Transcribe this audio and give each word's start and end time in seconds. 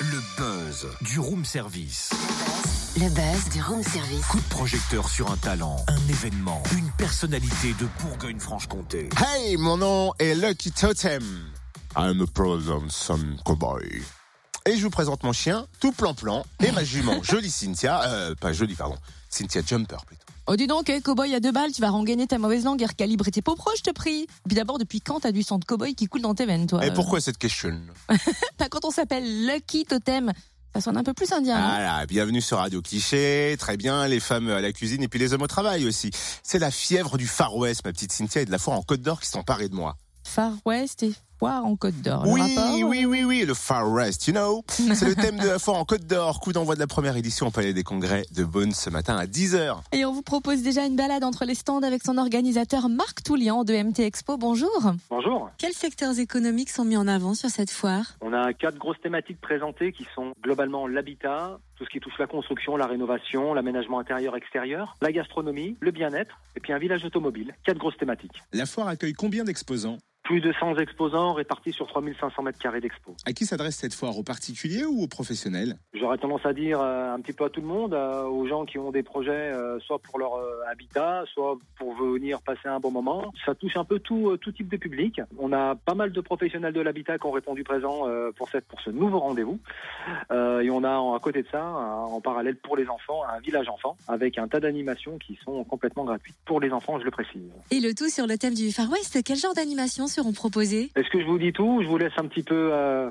Le 0.00 0.36
buzz 0.36 0.86
du 1.00 1.18
room 1.18 1.42
service. 1.42 2.10
Le 2.96 3.08
buzz 3.08 3.48
du 3.50 3.62
room 3.62 3.82
service. 3.82 4.26
Coup 4.26 4.40
de 4.40 4.48
projecteur 4.50 5.08
sur 5.08 5.30
un 5.30 5.38
talent, 5.38 5.76
un 5.88 6.08
événement, 6.10 6.62
une 6.76 6.90
personnalité 6.98 7.74
de 7.80 7.86
Bourgogne-Franche-Comté. 8.02 9.08
Hey, 9.26 9.56
mon 9.56 9.78
nom 9.78 10.12
est 10.18 10.34
Lucky 10.34 10.70
Totem. 10.70 11.24
I'm 11.96 12.20
a 12.20 12.26
present 12.26 12.90
son 12.90 13.36
cowboy. 13.42 14.02
Et 14.66 14.76
je 14.76 14.82
vous 14.82 14.90
présente 14.90 15.22
mon 15.22 15.32
chien, 15.32 15.66
tout 15.80 15.92
plan-plan, 15.92 16.44
et 16.62 16.72
ma 16.72 16.84
jument, 16.84 17.22
jolie 17.22 17.50
Cynthia, 17.50 18.02
euh, 18.02 18.34
pas 18.34 18.52
jolie, 18.52 18.74
pardon, 18.74 18.98
Cynthia 19.30 19.62
Jumper 19.66 20.04
plutôt. 20.06 20.26
Oh 20.52 20.56
dis 20.56 20.66
donc, 20.66 20.90
eh, 20.90 21.00
cowboy 21.00 21.32
à 21.32 21.38
deux 21.38 21.52
balles, 21.52 21.70
tu 21.70 21.80
vas 21.80 21.90
rengainer 21.90 22.26
ta 22.26 22.36
mauvaise 22.36 22.64
langue 22.64 22.82
et 22.82 22.86
recalibrer 22.86 23.30
tes 23.30 23.40
peaux 23.40 23.54
proches, 23.54 23.78
je 23.78 23.82
te 23.84 23.92
prie. 23.92 24.26
Puis 24.48 24.56
d'abord, 24.56 24.78
depuis 24.78 25.00
quand 25.00 25.20
t'as 25.20 25.30
du 25.30 25.44
sang 25.44 25.60
de 25.60 25.64
cowboy 25.64 25.94
qui 25.94 26.06
coule 26.06 26.22
dans 26.22 26.34
tes 26.34 26.44
veines, 26.44 26.66
toi 26.66 26.84
Et 26.84 26.92
pourquoi 26.92 27.20
cette 27.20 27.38
question 27.38 27.80
Pas 28.58 28.68
quand 28.68 28.84
on 28.84 28.90
s'appelle 28.90 29.46
Lucky 29.46 29.84
Totem. 29.84 30.32
Ça 30.74 30.80
sonne 30.80 30.96
un 30.96 31.04
peu 31.04 31.14
plus 31.14 31.30
indien. 31.30 31.56
hein 31.56 31.68
Voilà, 31.68 32.04
bienvenue 32.04 32.40
sur 32.40 32.58
Radio 32.58 32.82
Cliché, 32.82 33.54
très 33.60 33.76
bien, 33.76 34.08
les 34.08 34.18
femmes 34.18 34.48
à 34.48 34.60
la 34.60 34.72
cuisine 34.72 35.04
et 35.04 35.08
puis 35.08 35.20
les 35.20 35.32
hommes 35.32 35.42
au 35.42 35.46
travail 35.46 35.86
aussi. 35.86 36.10
C'est 36.42 36.58
la 36.58 36.72
fièvre 36.72 37.16
du 37.16 37.28
Far 37.28 37.54
West, 37.54 37.84
ma 37.84 37.92
petite 37.92 38.10
Cynthia, 38.10 38.42
et 38.42 38.44
de 38.44 38.50
la 38.50 38.58
foire 38.58 38.76
en 38.76 38.82
Côte 38.82 39.02
d'Or 39.02 39.20
qui 39.20 39.28
s'est 39.28 39.38
emparée 39.38 39.68
de 39.68 39.76
moi. 39.76 39.94
Far 40.24 40.54
West 40.66 41.04
et 41.04 41.12
foire 41.40 41.64
en 41.64 41.74
Côte 41.74 42.02
d'Or. 42.02 42.24
Oui, 42.26 42.54
rapport 42.54 42.78
oui, 42.84 43.06
oui, 43.06 43.24
oui, 43.24 43.44
le 43.46 43.54
Far 43.54 43.90
West, 43.90 44.26
you 44.26 44.34
know. 44.34 44.62
C'est 44.68 45.06
le 45.06 45.14
thème 45.14 45.38
de 45.38 45.46
la 45.46 45.58
foire 45.58 45.78
en 45.78 45.86
Côte 45.86 46.04
d'Or, 46.04 46.38
coup 46.38 46.52
d'envoi 46.52 46.74
de 46.74 46.80
la 46.80 46.86
première 46.86 47.16
édition 47.16 47.46
au 47.46 47.50
Palais 47.50 47.72
des 47.72 47.82
Congrès 47.82 48.26
de 48.36 48.44
Beaune 48.44 48.72
ce 48.72 48.90
matin 48.90 49.16
à 49.16 49.24
10h. 49.24 49.78
Et 49.92 50.04
on 50.04 50.12
vous 50.12 50.20
propose 50.20 50.62
déjà 50.62 50.84
une 50.84 50.96
balade 50.96 51.24
entre 51.24 51.46
les 51.46 51.54
stands 51.54 51.80
avec 51.80 52.02
son 52.04 52.18
organisateur 52.18 52.90
Marc 52.90 53.22
Toulian 53.22 53.64
de 53.64 53.72
MT 53.72 54.00
Expo. 54.00 54.36
Bonjour. 54.36 54.92
Bonjour. 55.08 55.48
Quels 55.56 55.72
secteurs 55.72 56.18
économiques 56.18 56.68
sont 56.68 56.84
mis 56.84 56.98
en 56.98 57.08
avant 57.08 57.32
sur 57.32 57.48
cette 57.48 57.70
foire? 57.70 58.18
On 58.20 58.34
a 58.34 58.52
quatre 58.52 58.76
grosses 58.76 59.00
thématiques 59.02 59.40
présentées 59.40 59.92
qui 59.92 60.06
sont 60.14 60.34
globalement 60.42 60.86
l'habitat, 60.86 61.58
tout 61.76 61.86
ce 61.86 61.88
qui 61.88 62.00
touche 62.00 62.18
la 62.18 62.26
construction, 62.26 62.76
la 62.76 62.86
rénovation, 62.86 63.54
l'aménagement 63.54 63.98
intérieur-extérieur, 63.98 64.94
la 65.00 65.10
gastronomie, 65.10 65.78
le 65.80 65.90
bien-être 65.90 66.38
et 66.54 66.60
puis 66.60 66.74
un 66.74 66.78
village 66.78 67.02
automobile. 67.02 67.54
Quatre 67.64 67.78
grosses 67.78 67.96
thématiques. 67.96 68.42
La 68.52 68.66
foire 68.66 68.88
accueille 68.88 69.14
combien 69.14 69.44
d'exposants? 69.44 69.96
Plus 70.30 70.40
de 70.40 70.52
100 70.52 70.76
exposants 70.76 71.32
répartis 71.32 71.72
sur 71.72 71.88
3500 71.88 72.44
mètres 72.44 72.60
carrés 72.60 72.80
d'expo. 72.80 73.16
À 73.26 73.32
qui 73.32 73.46
s'adresse 73.46 73.74
cette 73.74 73.92
foire 73.92 74.16
Aux 74.16 74.22
particuliers 74.22 74.84
ou 74.84 75.02
aux 75.02 75.08
professionnels? 75.08 75.74
J'aurais 75.92 76.18
tendance 76.18 76.46
à 76.46 76.52
dire 76.52 76.80
euh, 76.80 77.12
un 77.12 77.20
petit 77.20 77.32
peu 77.32 77.46
à 77.46 77.48
tout 77.48 77.60
le 77.60 77.66
monde, 77.66 77.94
euh, 77.94 78.22
aux 78.26 78.46
gens 78.46 78.64
qui 78.64 78.78
ont 78.78 78.92
des 78.92 79.02
projets 79.02 79.32
euh, 79.32 79.80
soit 79.80 79.98
pour 79.98 80.20
leur 80.20 80.34
euh, 80.34 80.60
habitat, 80.70 81.24
soit 81.34 81.58
pour 81.76 81.96
venir 81.96 82.40
passer 82.42 82.68
un 82.68 82.78
bon 82.78 82.92
moment. 82.92 83.32
Ça 83.44 83.56
touche 83.56 83.76
un 83.76 83.82
peu 83.82 83.98
tout, 83.98 84.30
euh, 84.30 84.36
tout 84.36 84.52
type 84.52 84.68
de 84.68 84.76
public. 84.76 85.20
On 85.36 85.52
a 85.52 85.74
pas 85.74 85.94
mal 85.94 86.12
de 86.12 86.20
professionnels 86.20 86.74
de 86.74 86.80
l'habitat 86.80 87.18
qui 87.18 87.26
ont 87.26 87.32
répondu 87.32 87.64
présent 87.64 88.06
euh, 88.06 88.30
pour, 88.30 88.48
cette, 88.50 88.66
pour 88.66 88.80
ce 88.82 88.90
nouveau 88.90 89.18
rendez-vous. 89.18 89.58
Euh, 90.30 90.60
et 90.60 90.70
on 90.70 90.84
a 90.84 90.90
à 90.92 91.18
côté 91.18 91.42
de 91.42 91.48
ça, 91.50 91.64
en 91.64 92.20
parallèle 92.20 92.54
pour 92.54 92.76
les 92.76 92.86
enfants, 92.86 93.22
un 93.24 93.40
village 93.40 93.68
enfant 93.68 93.96
avec 94.06 94.38
un 94.38 94.46
tas 94.46 94.60
d'animations 94.60 95.18
qui 95.18 95.36
sont 95.44 95.64
complètement 95.64 96.04
gratuites 96.04 96.36
pour 96.44 96.60
les 96.60 96.70
enfants, 96.70 97.00
je 97.00 97.04
le 97.04 97.10
précise. 97.10 97.50
Et 97.72 97.80
le 97.80 97.94
tout 97.96 98.08
sur 98.08 98.28
le 98.28 98.38
thème 98.38 98.54
du 98.54 98.70
Far 98.70 98.88
West. 98.92 99.18
Quel 99.24 99.36
genre 99.36 99.54
d'animation 99.54 100.06
seront 100.20 100.32
proposées? 100.32 100.90
Est-ce 100.96 101.08
que 101.10 101.20
je 101.20 101.26
vous 101.26 101.38
dis 101.38 101.52
tout 101.52 101.80
Je 101.82 101.88
vous 101.88 101.96
laisse 101.98 102.12
un 102.18 102.26
petit 102.26 102.42
peu... 102.42 102.70
euh, 102.72 103.10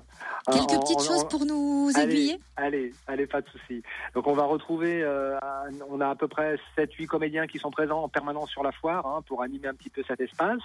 Quelques 0.52 0.72
en- 0.72 0.80
petites 0.80 1.00
en- 1.02 1.04
choses 1.04 1.28
pour 1.28 1.46
nous 1.46 1.92
Allez, 1.96 2.12
aiguiller 2.14 2.40
Allez, 2.56 2.94
allez, 3.08 3.28
pas 3.28 3.42
de 3.42 3.48
souci. 3.50 3.84
Donc 4.16 4.26
on 4.28 4.34
va 4.34 4.44
retrouver, 4.46 5.02
euh, 5.04 5.38
on 5.90 6.00
a 6.02 6.08
à 6.10 6.16
peu 6.16 6.28
près 6.28 6.58
7-8 6.78 7.06
comédiens 7.08 7.46
qui 7.48 7.60
sont 7.60 7.72
présents 7.72 8.04
en 8.04 8.10
permanence 8.10 8.50
sur 8.50 8.64
la 8.64 8.72
foire 8.72 9.06
hein, 9.06 9.22
pour 9.28 9.44
animer 9.44 9.68
un 9.68 9.74
petit 9.74 9.90
peu 9.90 10.02
cet 10.08 10.22
espace 10.22 10.62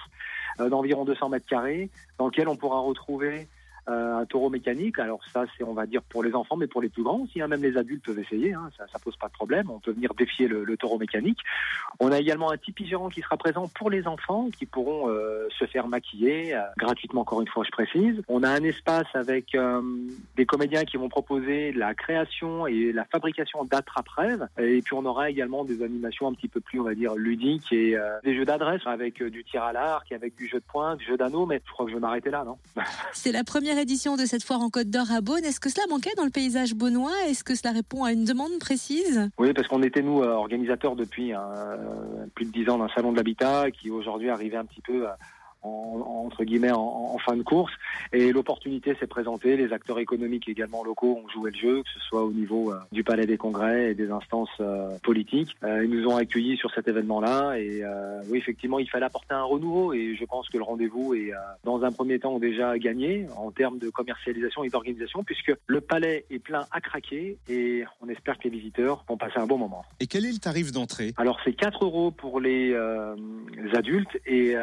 euh, 0.59 0.69
d'environ 0.69 1.03
200 1.05 1.29
mètres 1.29 1.45
carrés, 1.47 1.89
dans 2.17 2.27
lequel 2.27 2.47
on 2.47 2.55
pourra 2.55 2.79
retrouver 2.79 3.47
euh, 3.87 4.17
un 4.17 4.25
taureau 4.25 4.49
mécanique. 4.49 4.97
Alors 4.97 5.19
ça, 5.31 5.45
c'est 5.55 5.63
on 5.63 5.73
va 5.73 5.85
dire 5.85 6.01
pour 6.01 6.23
les 6.23 6.33
enfants, 6.33 6.57
mais 6.57 6.65
pour 6.65 6.81
les 6.81 6.89
plus 6.89 7.03
grands 7.03 7.19
aussi. 7.19 7.39
hein, 7.39 7.47
même 7.47 7.61
les 7.61 7.77
adultes 7.77 8.03
peuvent 8.03 8.17
essayer. 8.17 8.53
Hein, 8.53 8.71
ça, 8.75 8.85
ça 8.91 8.97
pose 8.97 9.15
pas 9.15 9.27
de 9.27 9.33
problème. 9.33 9.69
On 9.69 9.79
peut 9.79 9.91
venir 9.91 10.15
défier 10.15 10.47
le, 10.47 10.75
taureau 10.75 10.97
mécanique. 10.97 11.39
On 11.99 12.11
a 12.11 12.19
également 12.19 12.51
un 12.51 12.57
tipi 12.57 12.87
gérant 12.87 13.09
qui 13.09 13.21
sera 13.21 13.37
présent 13.37 13.69
pour 13.75 13.91
les 13.91 14.07
enfants, 14.07 14.49
qui 14.57 14.65
pourront 14.65 15.09
euh, 15.09 15.47
se 15.57 15.65
faire 15.65 15.87
maquiller 15.87 16.55
euh, 16.55 16.61
gratuitement. 16.77 17.21
Encore 17.21 17.41
une 17.41 17.47
fois, 17.47 17.63
je 17.63 17.69
précise. 17.69 18.21
On 18.27 18.41
a 18.41 18.49
un 18.49 18.63
espace 18.63 19.07
avec 19.13 19.55
des 20.35 20.45
comédiens 20.45 20.83
qui 20.83 20.97
vont 20.97 21.07
proposer 21.07 21.71
la 21.71 21.93
création 21.93 22.67
et 22.67 22.91
la 22.91 23.05
fabrication 23.05 23.65
d'attrape-rêves. 23.65 24.47
Et 24.57 24.81
puis 24.81 24.95
on 24.95 25.05
aura 25.05 25.29
également 25.29 25.63
des 25.63 25.83
animations 25.83 26.27
un 26.27 26.33
petit 26.33 26.47
peu 26.47 26.59
plus, 26.59 26.79
on 26.79 26.83
va 26.83 26.95
dire, 26.95 27.15
ludiques 27.15 27.71
et 27.71 27.95
des 28.23 28.35
jeux 28.35 28.45
d'adresse 28.45 28.81
avec 28.85 29.21
du 29.23 29.43
tir 29.43 29.63
à 29.63 29.73
l'arc, 29.73 30.11
avec 30.11 30.35
du 30.35 30.47
jeu 30.47 30.59
de 30.59 30.65
poing, 30.67 30.95
du 30.95 31.05
jeu 31.05 31.17
d'anneau. 31.17 31.45
Mais 31.45 31.61
je 31.65 31.71
crois 31.71 31.85
que 31.85 31.91
je 31.91 31.95
vais 31.95 32.01
m'arrêter 32.01 32.31
là, 32.31 32.43
non? 32.43 32.57
C'est 33.13 33.31
la 33.31 33.43
première 33.43 33.74
édition 33.77 34.15
de 34.15 34.25
cette 34.25 34.43
foire 34.43 34.61
en 34.61 34.69
Côte 34.69 34.89
d'Or 34.89 35.11
à 35.11 35.21
Beaune. 35.21 35.43
Est-ce 35.43 35.59
que 35.59 35.69
cela 35.69 35.85
manquait 35.89 36.13
dans 36.17 36.23
le 36.23 36.29
paysage 36.29 36.73
beaunois 36.73 37.13
Est-ce 37.27 37.43
que 37.43 37.55
cela 37.55 37.73
répond 37.73 38.03
à 38.03 38.11
une 38.11 38.25
demande 38.25 38.57
précise? 38.59 39.29
Oui, 39.37 39.53
parce 39.53 39.67
qu'on 39.67 39.83
était, 39.83 40.01
nous, 40.01 40.21
euh, 40.21 40.29
organisateurs 40.29 40.95
depuis 40.95 41.33
euh, 41.33 41.37
plus 42.35 42.45
de 42.45 42.51
dix 42.51 42.69
ans 42.69 42.77
d'un 42.77 42.89
salon 42.89 43.11
de 43.11 43.17
l'habitat 43.17 43.71
qui 43.71 43.89
aujourd'hui 43.89 44.29
arrivait 44.29 44.57
un 44.57 44.65
petit 44.65 44.81
peu 44.81 45.07
euh, 45.07 45.11
en, 45.65 45.99
en- 46.01 46.25
entre 46.25 46.43
guillemets 46.43 46.71
en, 46.71 46.79
en 47.13 47.17
fin 47.19 47.35
de 47.37 47.43
course. 47.43 47.71
Et 48.13 48.31
l'opportunité 48.31 48.95
s'est 48.99 49.07
présentée. 49.07 49.57
Les 49.57 49.71
acteurs 49.73 49.99
économiques 49.99 50.47
également 50.49 50.83
locaux 50.83 51.19
ont 51.23 51.29
joué 51.29 51.51
le 51.51 51.57
jeu, 51.57 51.83
que 51.83 51.89
ce 51.93 51.99
soit 51.99 52.23
au 52.23 52.31
niveau 52.31 52.71
euh, 52.71 52.77
du 52.91 53.03
Palais 53.03 53.25
des 53.25 53.37
Congrès 53.37 53.91
et 53.91 53.95
des 53.95 54.09
instances 54.11 54.49
euh, 54.59 54.97
politiques. 55.03 55.55
Euh, 55.63 55.83
ils 55.83 55.89
nous 55.89 56.07
ont 56.07 56.15
accueillis 56.17 56.57
sur 56.57 56.71
cet 56.73 56.87
événement-là. 56.87 57.55
Et 57.59 57.83
oui, 58.29 58.37
effectivement, 58.37 58.79
il 58.79 58.89
fallait 58.89 59.05
apporter 59.05 59.33
un 59.33 59.43
renouveau. 59.43 59.93
Et 59.93 60.15
je 60.15 60.25
pense 60.25 60.49
que 60.49 60.57
le 60.57 60.63
rendez-vous 60.63 61.13
est, 61.13 61.31
dans 61.63 61.83
un 61.83 61.91
premier 61.91 62.19
temps, 62.19 62.39
déjà 62.39 62.77
gagné 62.77 63.27
en 63.37 63.51
termes 63.51 63.77
de 63.79 63.89
commercialisation 63.89 64.63
et 64.63 64.69
d'organisation, 64.69 65.23
puisque 65.23 65.53
le 65.67 65.81
palais 65.81 66.25
est 66.29 66.39
plein 66.39 66.65
à 66.71 66.81
craquer. 66.81 67.37
Et 67.49 67.83
on 68.01 68.09
espère 68.09 68.37
que 68.37 68.43
les 68.45 68.49
visiteurs 68.57 69.03
vont 69.07 69.17
passer 69.17 69.37
un 69.39 69.45
bon 69.47 69.57
moment. 69.57 69.83
Et 69.99 70.07
quel 70.07 70.25
est 70.25 70.31
le 70.31 70.39
tarif 70.39 70.71
d'entrée? 70.71 71.13
Alors 71.17 71.39
c'est 71.43 71.53
4 71.53 71.83
euros 71.85 72.11
pour 72.11 72.39
les, 72.39 72.69
les 72.69 73.75
adultes 73.75 74.17
et 74.25 74.55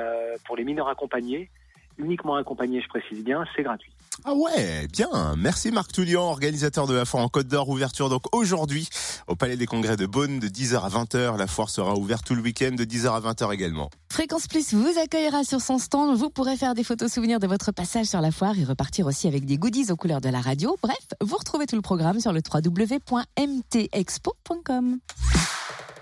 pour 0.44 0.56
les 0.56 0.64
mineurs 0.64 0.88
accompagnés, 0.92 1.50
uniquement 1.98 2.36
accompagnés, 2.36 2.80
je 2.80 2.88
précise 2.88 3.22
bien, 3.25 3.44
c'est 3.56 3.62
gratuit. 3.62 3.92
Ah 4.25 4.34
ouais, 4.34 4.86
bien. 4.92 5.34
Merci 5.36 5.72
Marc 5.72 5.91
Toulian, 5.92 6.22
organisateur 6.22 6.86
de 6.86 6.94
la 6.94 7.04
foire 7.04 7.25
en 7.25 7.28
Côte 7.28 7.48
d'Or. 7.48 7.69
Ouverture 7.69 8.08
donc 8.08 8.22
aujourd'hui 8.32 8.88
au 9.26 9.34
Palais 9.34 9.56
des 9.56 9.66
Congrès 9.66 9.97
de 9.97 10.06
Beaune 10.06 10.38
de 10.38 10.47
10h 10.48 10.80
à 10.80 10.88
20h. 10.88 11.36
La 11.38 11.48
foire 11.48 11.70
sera 11.70 11.97
ouverte 11.97 12.25
tout 12.26 12.34
le 12.34 12.42
week-end 12.42 12.72
de 12.72 12.84
10h 12.84 13.08
à 13.08 13.20
20h 13.20 13.53
également. 13.53 13.91
Fréquence 14.10 14.47
Plus 14.47 14.75
vous 14.75 14.92
accueillera 15.03 15.44
sur 15.44 15.60
son 15.60 15.78
stand. 15.78 16.16
Vous 16.16 16.30
pourrez 16.30 16.56
faire 16.56 16.75
des 16.75 16.84
photos 16.84 17.12
souvenirs 17.12 17.41
de 17.41 17.47
votre 17.47 17.72
passage 17.72 18.06
sur 18.06 18.20
la 18.20 18.30
foire 18.30 18.59
et 18.59 18.64
repartir 18.64 19.06
aussi 19.06 19.26
avec 19.26 19.44
des 19.44 19.59
goodies 19.59 19.91
aux 19.91 19.97
couleurs 19.97 20.20
de 20.20 20.28
la 20.28 20.41
radio. 20.41 20.76
Bref, 20.82 20.97
vous 21.20 21.36
retrouvez 21.36 21.66
tout 21.66 21.76
le 21.76 21.82
programme 21.82 22.20
sur 22.20 22.32
le 22.32 22.41
www.mtexpo.com. 22.41 24.98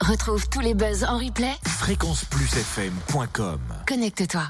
Retrouve 0.00 0.48
tous 0.48 0.60
les 0.60 0.74
buzz 0.74 1.04
en 1.04 1.18
replay. 1.18 1.52
Fréquenceplusfm.com 1.64 3.60
Connecte-toi. 3.86 4.48